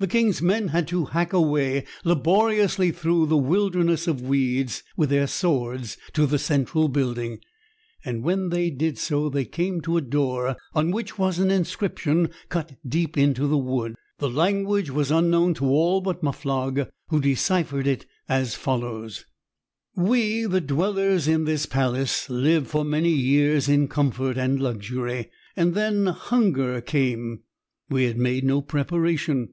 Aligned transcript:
The 0.00 0.08
king's 0.10 0.42
men 0.42 0.68
had 0.68 0.86
to 0.88 1.06
hack 1.06 1.32
a 1.32 1.40
way 1.40 1.86
laboriously 2.04 2.92
through 2.92 3.24
the 3.24 3.38
wilderness 3.38 4.06
of 4.06 4.20
weeds 4.20 4.82
with 4.98 5.08
their 5.08 5.26
swords 5.26 5.96
to 6.12 6.26
the 6.26 6.38
central 6.38 6.88
building, 6.88 7.38
and 8.04 8.22
when 8.22 8.50
they 8.50 8.68
did 8.68 8.98
so 8.98 9.30
they 9.30 9.46
came 9.46 9.80
to 9.80 9.96
a 9.96 10.02
door 10.02 10.58
on 10.74 10.90
which 10.90 11.18
was 11.18 11.38
an 11.38 11.50
inscription 11.50 12.28
cut 12.50 12.74
deep 12.86 13.16
into 13.16 13.46
the 13.46 13.56
wood. 13.56 13.94
The 14.18 14.28
language 14.28 14.90
was 14.90 15.10
unknown 15.10 15.54
to 15.54 15.64
all 15.70 16.02
but 16.02 16.22
Muflog, 16.22 16.86
who 17.08 17.18
deciphered 17.18 17.86
it 17.86 18.04
as 18.28 18.54
follows: 18.54 19.24
"We, 19.96 20.44
the 20.44 20.60
Dwellers 20.60 21.26
in 21.26 21.44
this 21.44 21.64
Palace, 21.64 22.28
lived 22.28 22.66
for 22.66 22.84
many 22.84 23.08
years 23.12 23.70
in 23.70 23.88
Comfort 23.88 24.36
and 24.36 24.60
Luxury. 24.60 25.30
Then 25.56 26.08
Hunger 26.08 26.82
came. 26.82 27.44
We 27.88 28.04
had 28.04 28.18
made 28.18 28.44
no 28.44 28.60
preparation. 28.60 29.48